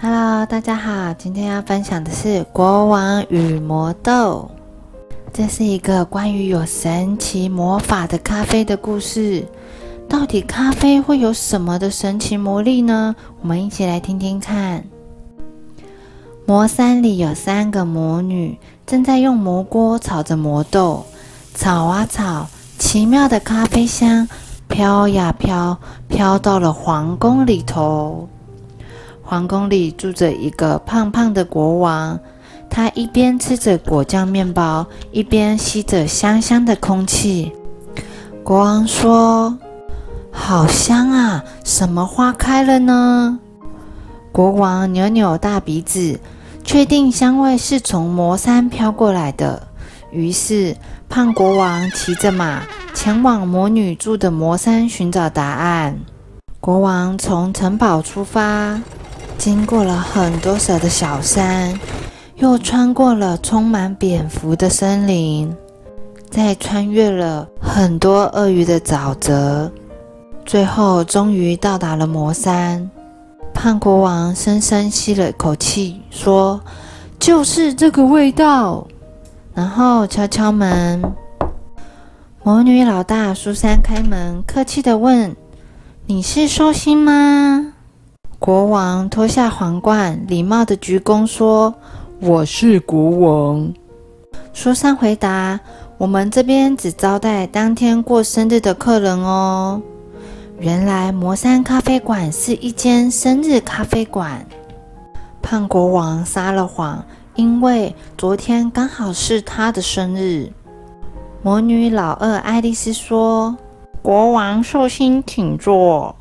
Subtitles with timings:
[0.00, 4.50] Hello，大家好，今天要分享的是《国王与魔豆》。
[5.32, 9.44] 这是一个关于有神奇魔法的咖啡的故事。
[10.08, 13.16] 到底咖啡会有什么的神奇魔力呢？
[13.40, 14.84] 我们一起来听听看。
[16.46, 18.56] 魔山里有三个魔女，
[18.86, 21.04] 正在用魔锅炒着魔豆，
[21.54, 22.46] 炒啊炒，
[22.78, 24.28] 奇妙的咖啡香
[24.76, 28.28] 飘呀飘，飘到了皇宫里头。
[29.22, 32.20] 皇宫里住着一个胖胖的国王，
[32.68, 37.50] 他一边吃着果酱面包，一边吸着香香的空气。
[38.44, 39.56] 国王说
[40.30, 43.40] ：“好香啊，什么花开了呢？”
[44.30, 46.20] 国王扭扭大鼻子，
[46.62, 49.68] 确定香味是从魔山飘过来的。
[50.10, 50.76] 于是，
[51.08, 52.60] 胖国王骑着马
[52.96, 56.00] 前往魔女住的魔山寻找答案。
[56.60, 58.80] 国王从城堡出发。
[59.36, 61.78] 经过了很多蛇的小山，
[62.36, 65.54] 又穿过了充满蝙蝠的森林，
[66.30, 69.70] 再穿越了很多鳄鱼的沼泽，
[70.46, 72.90] 最后终于到达了魔山。
[73.52, 76.58] 胖国王深深吸了一口气，说
[77.20, 78.86] ：“就是这个味道。”
[79.52, 81.04] 然后敲敲门。
[82.46, 85.34] 魔女老大苏珊开门，客气的问
[86.06, 87.74] ：“你是寿星吗？”
[88.38, 91.74] 国王脱下皇冠，礼貌的鞠躬说
[92.22, 93.74] ：“我是国王。”
[94.54, 95.58] 苏珊回答
[95.98, 99.82] ：“我们这边只招待当天过生日的客人哦。”
[100.60, 104.46] 原来魔山咖啡馆是一间生日咖啡馆。
[105.42, 110.52] 胖国王撒了谎，因为昨天刚好是他的生日。
[111.46, 113.56] 魔女老二爱丽丝说
[114.02, 116.16] ：“国王寿星，请坐。”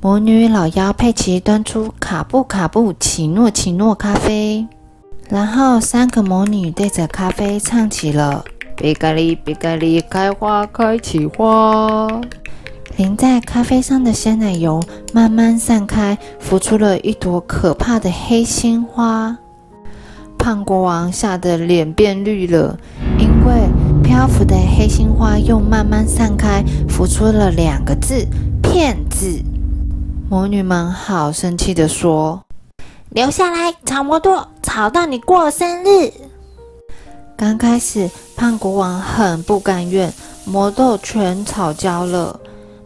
[0.00, 4.64] 魔女老妖佩奇端出卡布卡布奇诺奇诺咖啡，
[5.28, 8.44] 然后三个魔女对着咖啡唱起了
[8.78, 12.06] “比格里比格里开花开起花”。
[12.96, 14.80] 淋在咖啡上的鲜奶油
[15.12, 19.36] 慢慢散开，浮出了一朵可怕的黑心花。
[20.38, 22.78] 胖国王吓得脸变绿了，
[23.18, 23.31] 因为
[24.12, 28.28] 漂浮的黑心花又慢慢散开，浮出了两个字：
[28.62, 29.42] 骗子。
[30.28, 32.44] 魔女们好生气的说
[33.08, 36.12] ：“留下来炒魔豆，炒到你过生日。”
[37.38, 40.12] 刚开始，胖国王很不甘愿，
[40.44, 42.38] 魔豆全炒焦了。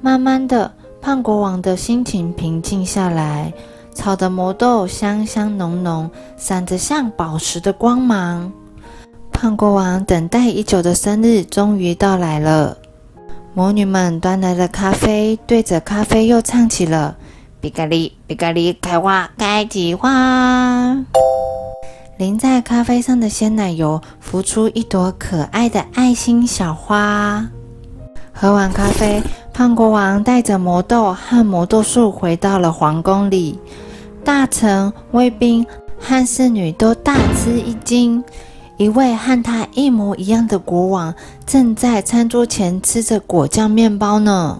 [0.00, 3.52] 慢慢的，胖国王的心情平静下来，
[3.94, 8.50] 炒的魔豆香香浓浓，闪着像宝石的光芒。
[9.40, 12.76] 胖国王等待已久的生日终于到来了。
[13.54, 17.16] 魔女们端来了咖啡，对着咖啡又唱起了。
[17.58, 20.94] 比格里，比格里，开花，开起花。
[22.18, 27.48] 淋在咖啡上的鲜奶油浮出一朵可爱的爱心小花。
[28.34, 29.22] 喝完咖啡，
[29.54, 33.58] 胖国王带着魔豆和魔豆树回到了皇宫里。
[34.22, 35.66] 大臣、卫兵
[35.98, 38.22] 和侍女都大吃一惊。
[38.80, 41.14] 一位和他一模一样的国王
[41.44, 44.58] 正在餐桌前吃着果酱面包呢。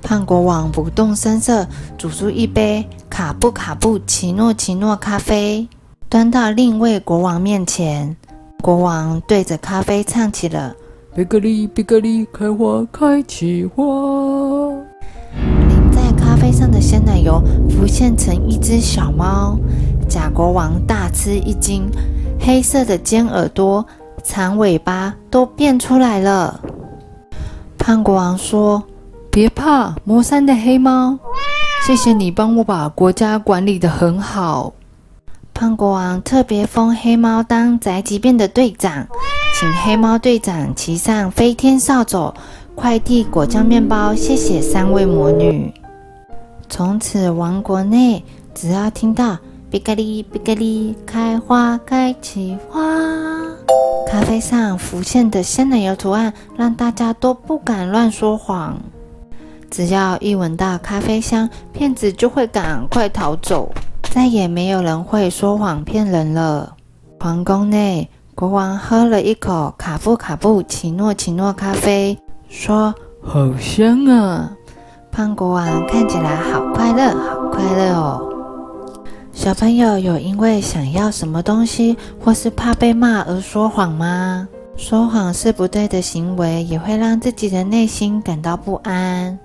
[0.00, 1.66] 胖国王不动声色，
[1.98, 5.68] 煮出一杯卡布卡布奇诺奇诺咖啡，
[6.08, 8.16] 端到另一位国王面前。
[8.62, 10.74] 国王对着咖啡唱起了
[11.14, 13.84] ：“贝格里，贝格里，开花开起花。”
[15.68, 19.58] 淋在咖啡上的鲜奶油浮现成一只小猫。
[20.08, 21.86] 假国王大吃一惊，
[22.44, 23.84] 黑色的尖耳朵、
[24.22, 26.60] 长尾巴都变出来了。
[27.78, 28.82] 胖国王说。
[29.34, 31.18] 别怕，魔山的黑猫，
[31.86, 34.70] 谢谢你帮我把国家管理得很好。
[35.54, 39.06] 胖国王特别封黑猫当宅急便的队长，
[39.58, 42.34] 请黑猫队长骑上飞天扫帚，
[42.74, 44.14] 快递果酱面包。
[44.14, 45.72] 谢谢三位魔女。
[46.68, 48.22] 从此，王国内
[48.54, 49.38] 只要听到
[49.72, 52.78] “比格里比格里，开花开起花”，
[54.06, 58.78] 咖啡上浮现的鲜奶油图案，让大家都不敢乱说谎。
[59.70, 63.72] 只要一闻到咖啡香，骗子就会赶快逃走，
[64.02, 66.76] 再也没有人会说谎骗人了。
[67.18, 72.94] 皇宫内，国王喝了一口卡布卡布奇诺奇诺咖啡，说
[73.24, 74.52] ：“好香啊！”
[75.10, 78.28] 胖国王看起来好快乐，好快乐哦。
[79.42, 84.46] 小朋友有因为想要什么东西，或是怕被骂而说谎吗？
[84.76, 89.36] 说谎是不对的行为，也会让自己的内心感到不安。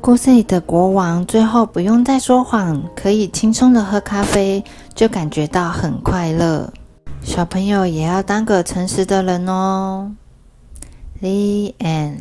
[0.00, 4.62] 故事里的国王最后不用再说谎，可以轻松的喝咖啡，
[4.94, 6.72] 就感觉到很快乐。
[7.20, 10.12] 小朋友也要当个诚实的人哦。
[11.20, 12.18] The end.